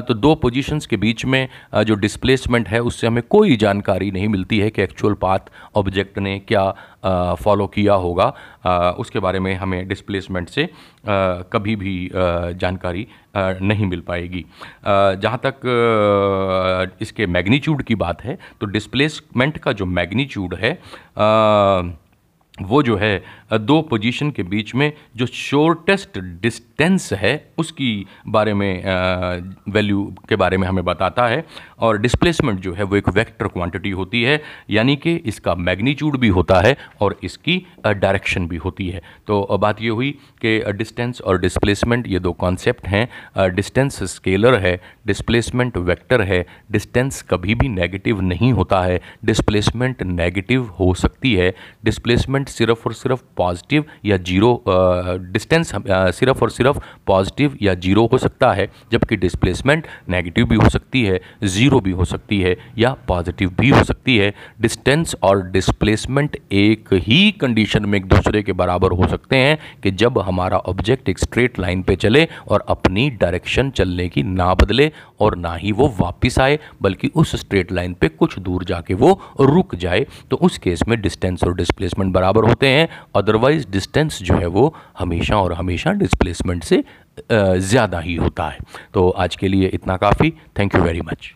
तो 0.07 0.13
दो 0.15 0.33
पोजीशंस 0.35 0.85
के 0.85 0.97
बीच 0.97 1.25
में 1.25 1.47
जो 1.77 1.95
डिस्प्लेसमेंट 1.97 2.67
है, 2.67 2.79
उससे 2.81 3.07
हमें 3.07 3.23
कोई 3.29 3.55
जानकारी 3.57 4.11
नहीं 4.11 4.27
मिलती 4.27 4.59
है 4.59 4.69
कि 4.69 4.81
एक्चुअल 4.81 5.13
पाथ 5.21 5.51
ऑब्जेक्ट 5.75 6.17
ने 6.19 6.37
क्या 6.47 6.69
फॉलो 7.35 7.67
किया 7.67 7.93
होगा। 7.95 8.27
उसके 8.99 9.19
बारे 9.19 9.39
में 9.39 9.53
हमें 9.55 9.87
डिस्प्लेसमेंट 9.87 10.49
से 10.49 10.69
कभी 11.53 11.75
भी 11.75 12.09
जानकारी 12.13 13.07
नहीं 13.37 13.85
मिल 13.85 13.99
पाएगी। 14.01 14.45
जहाँ 14.85 15.39
तक 15.45 16.97
इसके 17.01 17.27
मैग्नीट्यूड 17.27 17.83
की 17.83 17.95
बात 17.97 18.23
है 18.23 18.37
तो 18.61 18.65
डिस्प्लेसमेंट 18.67 19.57
का 19.57 19.71
जो 19.73 19.85
मैग्नीट्यूड 19.87 20.55
है 20.55 20.73
वो 22.61 22.81
जो 22.83 22.95
है 22.97 23.23
दो 23.53 23.81
पोजीशन 23.81 24.31
के 24.31 24.43
बीच 24.43 24.73
में 24.75 24.91
जो 25.15 25.25
शॉर्टेस्ट 25.25 26.19
डिस्टेंस 26.41 27.11
है, 27.13 27.51
उसकी 27.57 28.05
बारे 28.27 28.53
में 28.53 28.83
वैल्यू 29.69 30.03
के 30.29 30.35
बारे 30.35 30.57
में 30.57 30.67
हमें 30.67 30.83
बताता 30.85 31.27
है। 31.27 31.43
और 31.79 31.97
डिस्प्लेसमेंट 31.97 32.59
जो 32.59 32.73
है, 32.73 32.83
वो 32.83 32.95
एक 32.95 33.09
वेक्टर 33.09 33.47
क्वांटिटी 33.47 33.89
होती 33.91 34.23
है, 34.23 34.41
यानी 34.69 34.95
कि 34.95 35.15
इसका 35.25 35.55
मैग्नीट्यूड 35.55 36.17
भी 36.17 36.27
होता 36.27 36.59
है 36.61 36.75
और 37.01 37.17
इसकी 37.23 37.57
डायरेक्शन 37.87 38.47
भी 38.47 38.57
होती 38.57 38.89
है। 38.89 39.01
तो 39.27 39.57
बात 39.61 39.81
ये 39.81 39.89
हुई 39.89 40.11
कि 40.41 40.59
डिस्टेंस 40.73 41.21
और 41.21 41.39
डिस्प्लेसमेंट 41.39 42.07
ये 42.07 42.19
दो 42.19 42.31
कॉन्सेप्ट 42.33 42.87
हैं। 42.87 43.07
डिस्टेंस 43.55 44.03
स्केलर 44.13 44.59
है 44.59 44.79
डिस्प्लेसमेंट 45.07 45.77
वेक्टर 45.79 46.21
है। 46.21 46.45
डिस्टेंस 46.71 47.21
कभी 47.21 47.55
भी 47.55 47.69
नेगेटिव 47.69 48.21
नहीं 48.21 48.51
होता 48.53 48.81
है। 48.81 48.99
डिस्प्लेसमेंट 49.25 50.03
नेगेटिव 50.03 50.65
हो 50.79 50.93
सकती 50.93 51.33
है। 51.35 51.53
डिस्प्लेसमेंट 51.85 52.47
सिर्फ़ 52.49 52.83
और 52.85 52.93
सिर्फ़ 52.95 53.21
पॉजिटिव 53.37 53.85
या 54.05 54.17
ज़ीरो 54.19 54.51
डिस्टेंस 54.67 55.71
सिर्फ़ 56.15 56.43
और 56.43 56.49
सिर्फ़ 56.51 56.79
पॉजिटिव 57.07 57.57
या 57.61 57.73
ज़ीरो 57.75 58.05
हो 58.11 58.17
सकता 58.17 58.51
है, 58.53 58.67
जबकि 58.91 59.15
डिस्प्लेसमेंट 59.17 59.87
नेगेटिव 60.09 60.45
भी 60.47 60.55
हो 60.55 60.69
सकती 60.69 61.03
है, 61.03 61.19
ज़ीरो 61.45 61.79
भी 61.79 61.91
हो 61.91 62.05
सकती 62.05 62.39
है 62.41 62.55
या 62.77 62.95
पॉजिटिव 63.07 63.55
भी 63.59 63.69
हो 63.69 63.83
सकती 63.83 64.17
है। 64.17 64.33
डिस्टेंस 64.61 65.15
और 65.23 65.43
डिस्प्लेसमेंट 65.51 66.37
एक 66.53 66.93
ही 67.03 67.19
कंडीशन 67.41 67.85
में 67.85 67.97
एक 67.99 68.05
दूसरे 68.07 68.43
के 68.43 68.53
बराबर 68.53 68.91
हो 68.91 69.07
सकते 69.07 69.37
हैं 69.37 69.57
कि 69.83 69.91
जब 69.93 70.19
हमारा 70.19 70.57
ऑब्जेक्ट 70.69 71.09
एक 71.09 71.19
स्ट्रेट 71.19 71.59
लाइन 71.59 71.81
पे 71.83 71.95
चले 71.97 72.27
और 72.47 72.65
अपनी 72.69 73.09
डायरेक्शन 73.11 73.69
चलने 73.71 74.07
की 74.09 74.23
ना 74.23 74.53
बदले 74.55 74.91
और 75.19 75.35
ना 75.37 75.53
ही 75.55 75.71
वो 75.71 75.87
वापस 75.99 76.39
आए, 76.39 76.59
बल्कि 76.81 77.11
उस 77.15 77.35
स्ट्रेट 77.39 77.71
लाइन 77.71 77.93
पे 77.93 78.07
कुछ 78.09 78.37
दूर 78.39 78.63
जाके 78.63 78.93
वो 78.93 79.19
रुक 79.41 79.75
जाए 79.75 80.05
तो 80.31 80.37
उस 80.37 80.57
केस 80.57 80.83
में 80.87 80.99
डिस्टेंस 81.01 81.43
और 81.43 81.55
डिस्प्लेसमेंट 81.55 82.13
बराबर 82.31 82.47
होते 82.49 82.67
हैं। 82.67 82.87
अदरवाइज़ 83.15 83.67
डिस्टेंस 83.71 84.21
जो 84.23 84.35
है 84.35 84.47
वो 84.47 84.73
हमेशा 84.99 85.37
और 85.37 85.53
हमेशा 85.53 85.91
डिस्प्लेसमेंट 85.93 86.63
से 86.63 86.83
ज़्यादा 87.31 87.99
ही 87.99 88.15
होता 88.15 88.47
है। 88.49 88.59
तो 88.93 89.09
आज 89.09 89.35
के 89.35 89.47
लिए 89.47 89.67
इतना 89.73 89.97
काफ़ी। 89.97 90.33
Thank 90.59 90.75
you 90.75 90.81
very 90.81 91.01
much 91.01 91.33